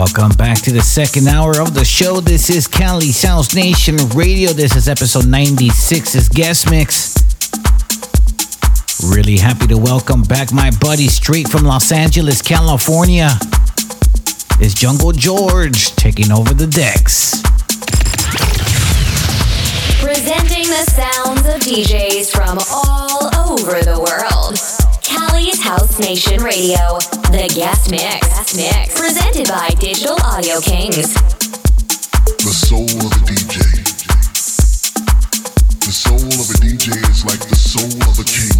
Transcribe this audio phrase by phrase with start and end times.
[0.00, 2.20] Welcome back to the second hour of the show.
[2.20, 4.50] This is Cali's House Nation Radio.
[4.54, 7.14] This is episode 96, is guest mix.
[9.12, 13.28] Really happy to welcome back my buddy straight from Los Angeles, California.
[14.58, 17.42] Is Jungle George taking over the decks.
[20.00, 24.56] Presenting the sounds of DJs from all over the world.
[25.02, 26.96] Cali's House Nation Radio,
[27.28, 28.39] the guest mix.
[28.56, 28.98] Mix.
[28.98, 31.14] Presented by Digital Audio Kings.
[32.42, 33.62] The soul of a DJ.
[35.78, 38.58] The soul of a DJ is like the soul of a king.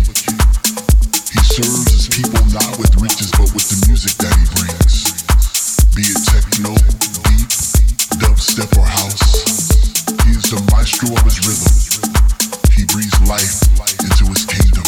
[1.35, 5.27] He serves his people not with riches but with the music that he brings.
[5.99, 6.71] Be it techno,
[7.27, 7.51] deep,
[8.23, 9.43] dubstep, or house.
[10.23, 11.75] He is the maestro of his rhythm.
[12.79, 13.59] He breathes life
[14.07, 14.87] into his kingdom.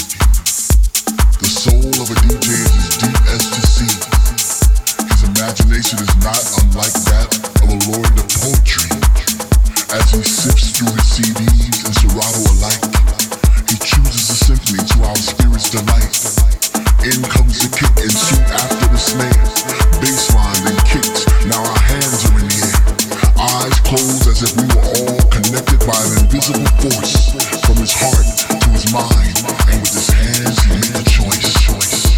[1.43, 4.12] The soul of a DJ is as deep as the sea.
[5.43, 7.27] Imagination is not unlike that
[7.67, 8.87] of a lord of poetry.
[9.91, 12.79] As he sifts through his CDs and Serato alike,
[13.67, 16.15] he chooses a symphony to our spirit's delight.
[17.03, 19.43] In comes the kick and soon after the snare.
[19.99, 22.79] Bassline and kicks, now our hands are in the air.
[23.35, 27.35] Eyes closed as if we were all connected by an invisible force.
[27.67, 29.43] From his heart to his mind,
[29.75, 31.51] and with his hands he made a choice.
[31.67, 32.12] choice.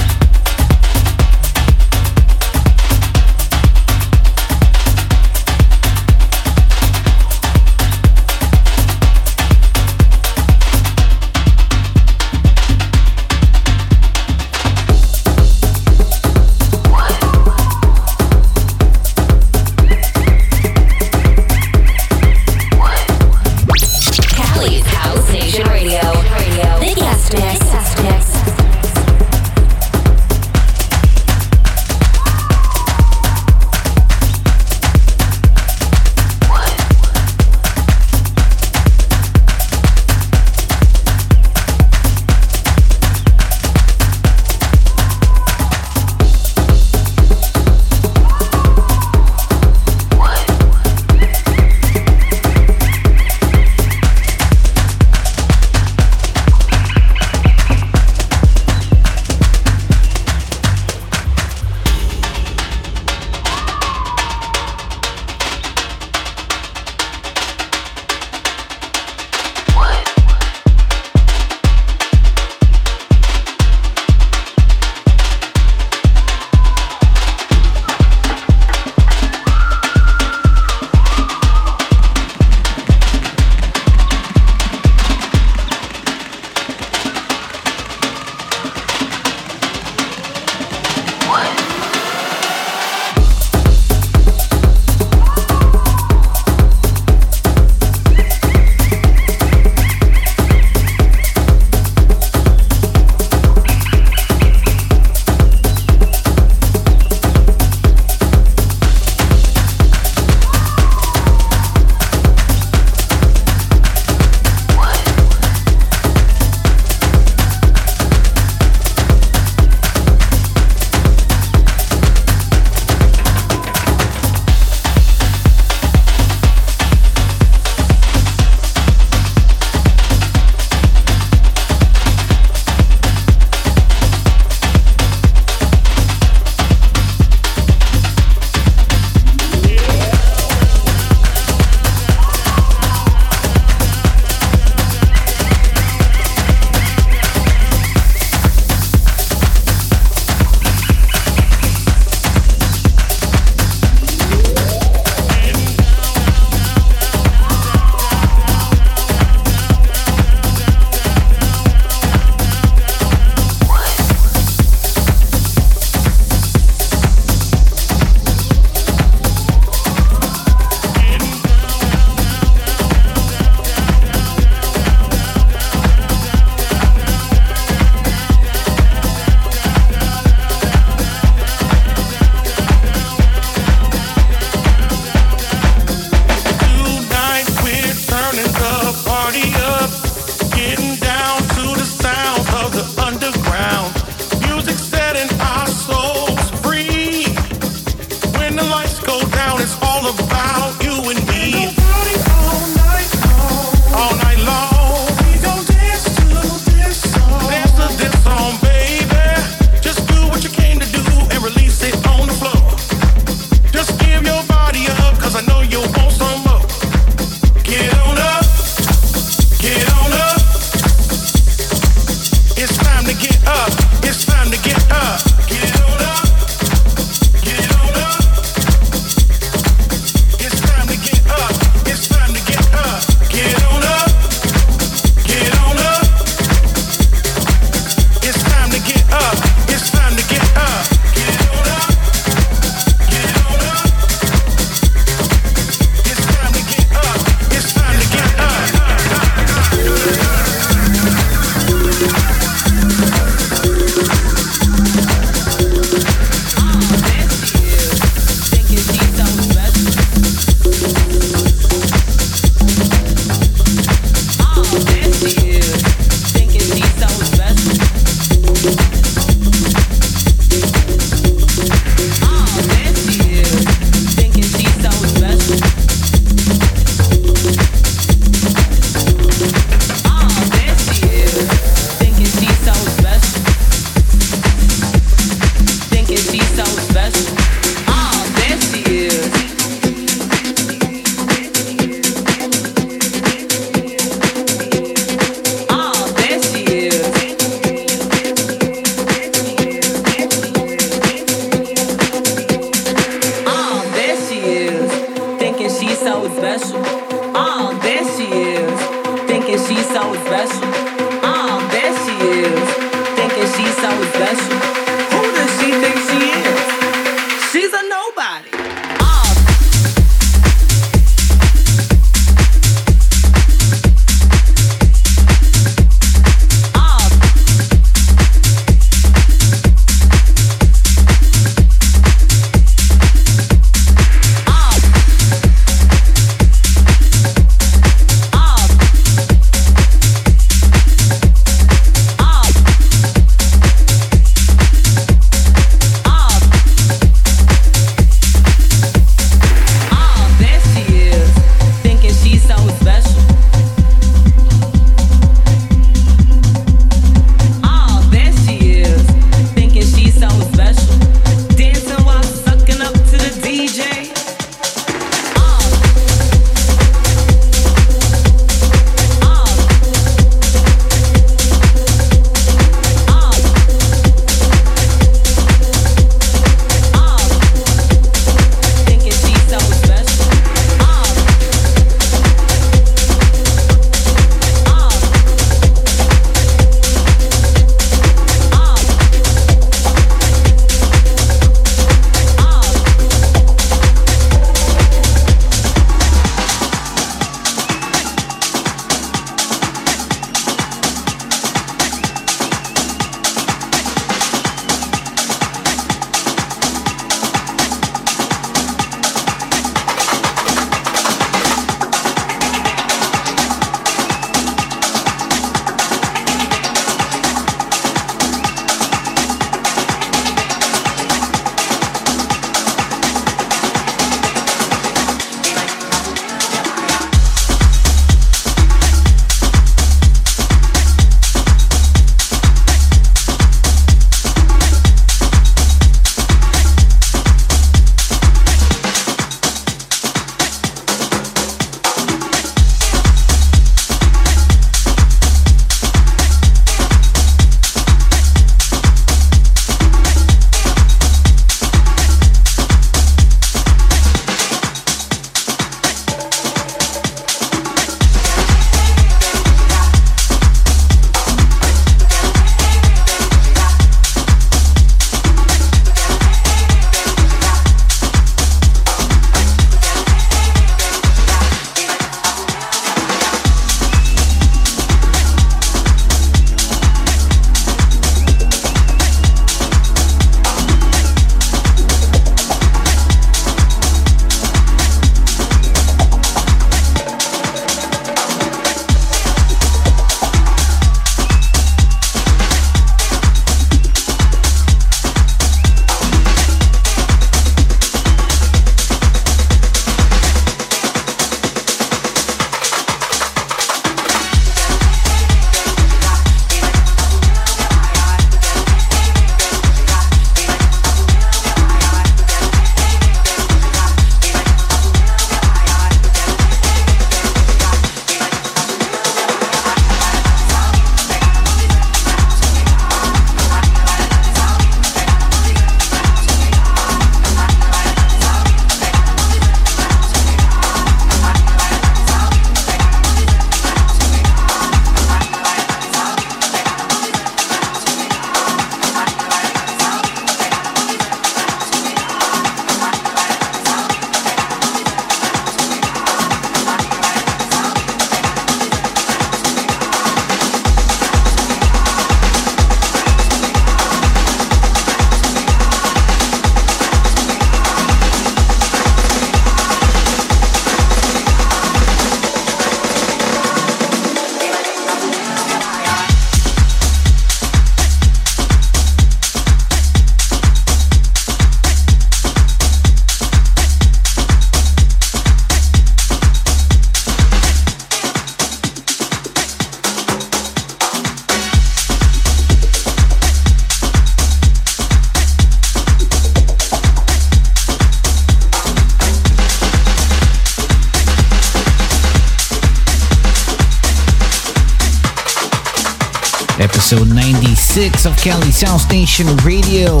[597.74, 600.00] 96 of Cali's House Nation Radio.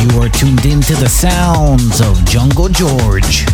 [0.00, 3.47] You are tuned into the sounds of Jungle George.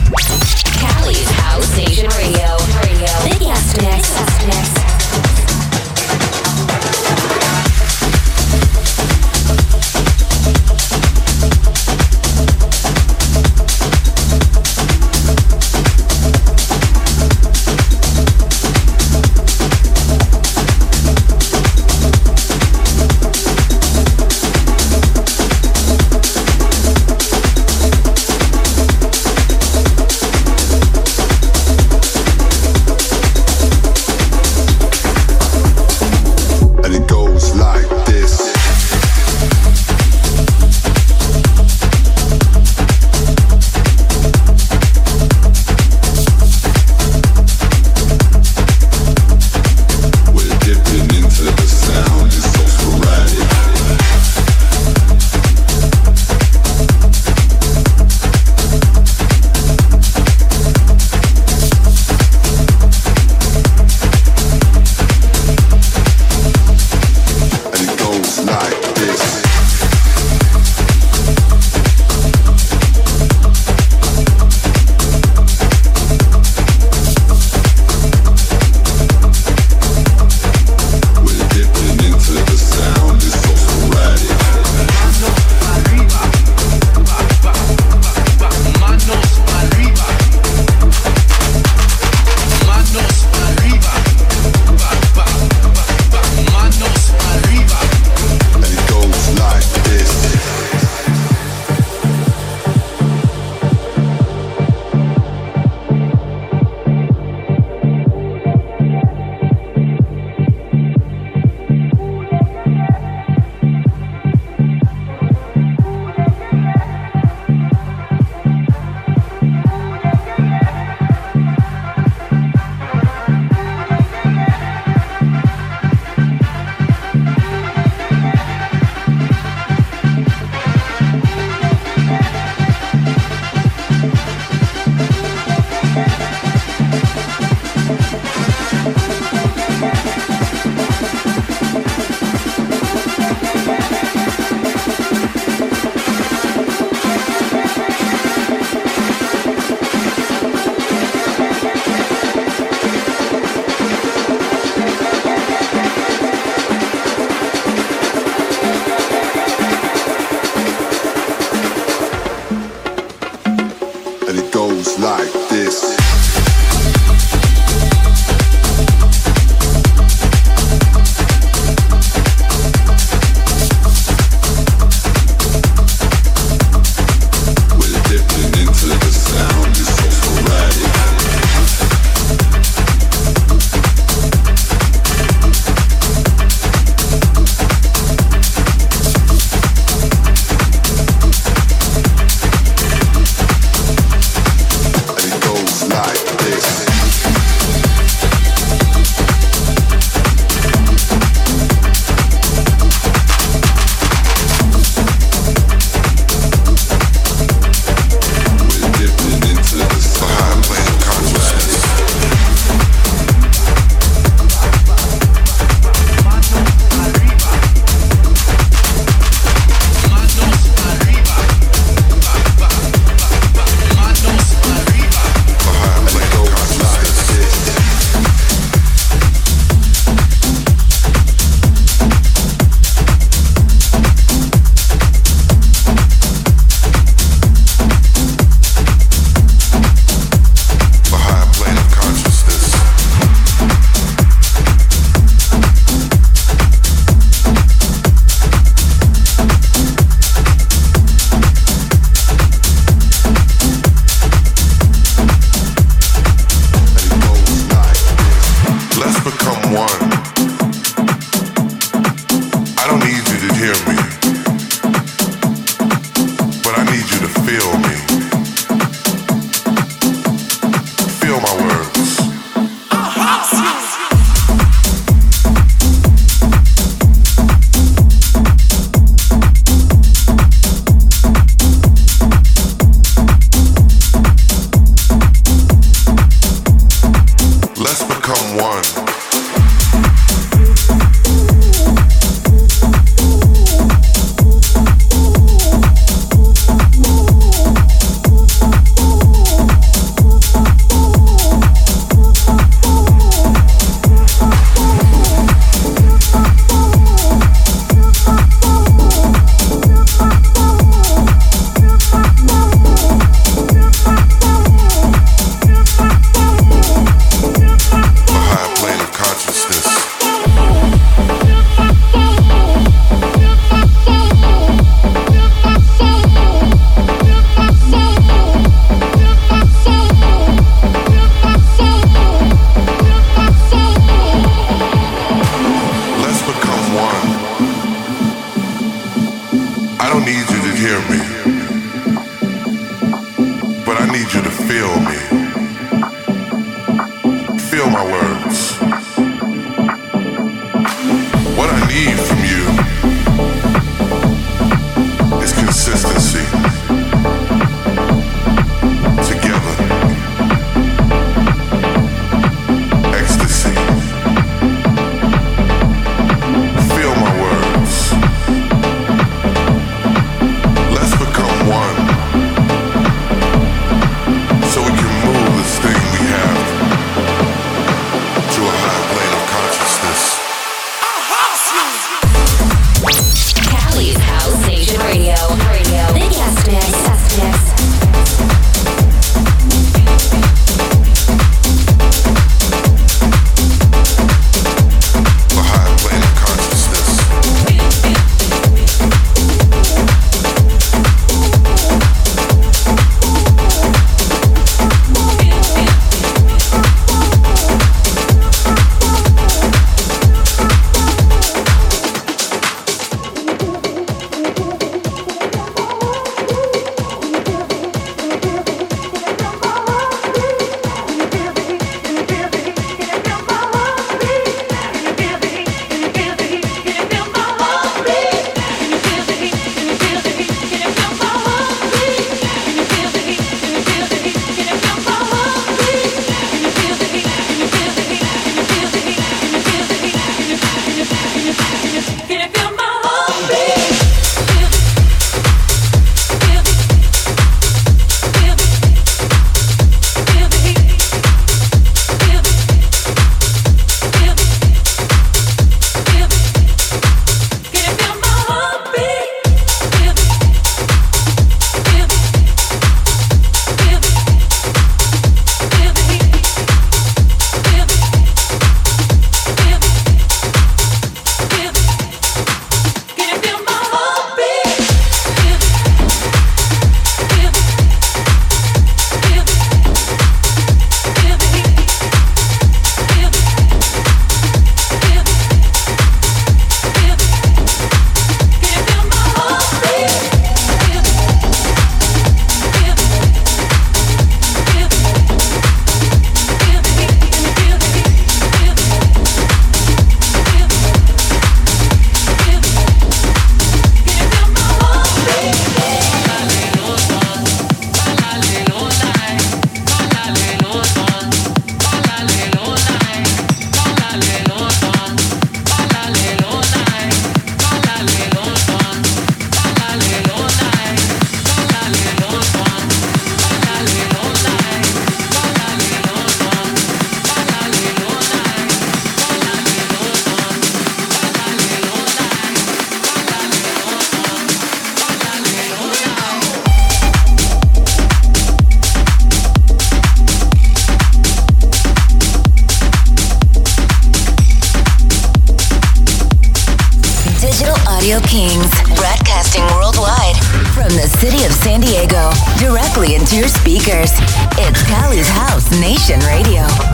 [548.05, 550.37] Radio Kings, broadcasting worldwide
[550.75, 554.11] from the city of San Diego, directly into your speakers.
[554.59, 556.94] It's Cali's House Nation Radio.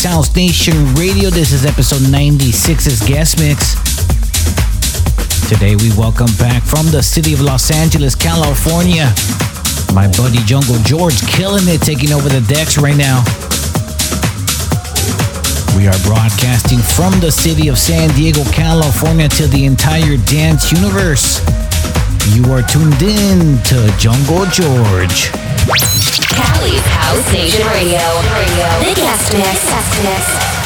[0.00, 1.28] South Nation Radio.
[1.28, 3.76] This is episode 96's guest mix.
[5.46, 9.12] Today we welcome back from the city of Los Angeles, California.
[9.92, 13.20] My buddy Jungle George killing it, taking over the decks right now.
[15.76, 21.44] We are broadcasting from the city of San Diego, California to the entire dance universe.
[22.32, 25.28] You are tuned in to Jungle George.
[26.78, 27.98] House Nation Radio.
[28.32, 28.66] Radio.
[28.78, 29.64] The guest mix.
[29.68, 30.59] Guest mix.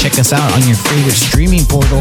[0.00, 2.00] Check us out on your favorite streaming portal.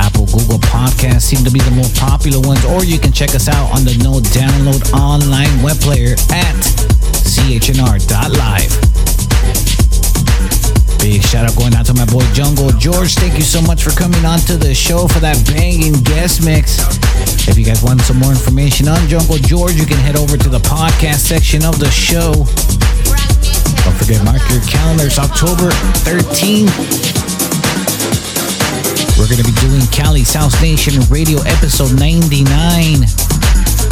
[0.00, 3.46] Apple, Google Podcasts seem to be the most popular ones, or you can check us
[3.46, 6.56] out on the no download online web player at
[7.28, 8.72] chnr.live.
[10.98, 13.14] Big shout out going out to my boy Jungle George.
[13.14, 16.97] Thank you so much for coming on to the show for that banging guest mix.
[17.48, 20.48] If you guys want some more information on Jungle George, you can head over to
[20.48, 22.32] the podcast section of the show.
[23.82, 25.72] Don't forget, mark your calendars, October
[26.04, 26.68] 13th.
[29.18, 33.08] We're going to be doing Cali's House Nation Radio episode 99.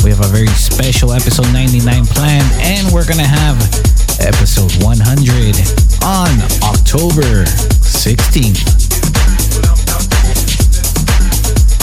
[0.05, 3.57] We have a very special episode 99 planned, and we're going to have
[4.21, 5.01] episode 100
[6.05, 6.31] on
[6.63, 7.49] October
[7.81, 8.76] 16th.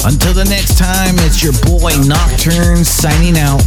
[0.05, 3.63] Until the next time, it's your boy Nocturne signing out.